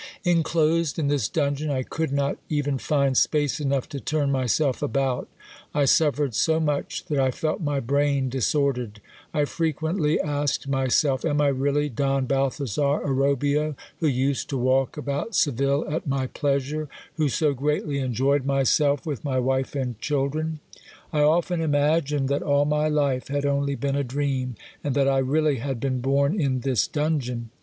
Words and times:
"Inclosed 0.23 0.97
in 0.97 1.09
this 1.09 1.27
dungeon 1.29 1.69
I 1.69 1.83
could 1.83 2.11
not 2.11 2.39
even 2.49 2.79
find 2.79 3.15
space 3.15 3.59
enough 3.59 3.87
to 3.89 3.99
turn 3.99 4.31
myself 4.31 4.81
about; 4.81 5.27
I 5.75 5.85
suffered 5.85 6.33
so 6.33 6.59
much 6.59 7.05
that 7.05 7.19
I 7.19 7.29
felt 7.29 7.61
my 7.61 7.79
brain 7.79 8.27
disordered. 8.27 8.99
I 9.31 9.45
frequently 9.45 10.19
asked 10.19 10.67
myself, 10.67 11.23
am 11.23 11.39
I 11.39 11.49
really 11.49 11.87
Don 11.87 12.25
Balthazar 12.25 13.01
Orobio, 13.05 13.75
who 13.99 14.07
used 14.07 14.49
to 14.49 14.57
walk 14.57 14.97
about 14.97 15.35
Seville 15.35 15.85
at 15.87 16.07
my 16.07 16.25
pleasure, 16.25 16.89
who 17.17 17.29
so 17.29 17.53
greatly 17.53 17.99
enjoyed 17.99 18.43
myself 18.43 19.05
with 19.05 19.23
my 19.23 19.37
wife 19.37 19.75
and 19.75 19.99
children? 19.99 20.61
I 21.13 21.19
often 21.21 21.61
imagined 21.61 22.27
that 22.29 22.41
all 22.41 22.65
my 22.65 22.87
life 22.87 23.27
had 23.27 23.45
only 23.45 23.75
been 23.75 23.95
a 23.95 24.03
dream, 24.03 24.55
and 24.83 24.95
that 24.95 25.07
I 25.07 25.19
really 25.19 25.57
had 25.57 25.79
been 25.79 26.01
born 26.01 26.41
in 26.41 26.61
this 26.61 26.87
dungeon! 26.87 27.51